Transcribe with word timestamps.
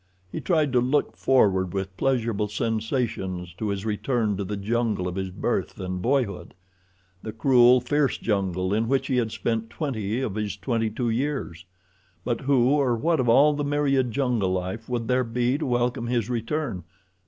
He 0.31 0.41
tried 0.41 0.73
to 0.73 0.81
look 0.81 1.15
forward 1.15 1.75
with 1.75 1.95
pleasurable 1.95 2.47
sensations 2.47 3.53
to 3.59 3.69
his 3.69 3.85
return 3.85 4.35
to 4.37 4.43
the 4.43 4.57
jungle 4.57 5.07
of 5.07 5.13
his 5.15 5.29
birth 5.29 5.79
and 5.79 6.01
boyhood; 6.01 6.55
the 7.21 7.31
cruel, 7.31 7.79
fierce 7.81 8.17
jungle 8.17 8.73
in 8.73 8.87
which 8.87 9.05
he 9.05 9.17
had 9.17 9.31
spent 9.31 9.69
twenty 9.69 10.19
of 10.21 10.33
his 10.33 10.57
twenty 10.57 10.89
two 10.89 11.11
years. 11.11 11.65
But 12.25 12.41
who 12.41 12.69
or 12.71 12.95
what 12.95 13.19
of 13.19 13.29
all 13.29 13.53
the 13.53 13.63
myriad 13.63 14.09
jungle 14.09 14.49
life 14.49 14.89
would 14.89 15.07
there 15.07 15.23
be 15.23 15.59
to 15.59 15.67
welcome 15.67 16.07
his 16.07 16.31
return? 16.31 16.83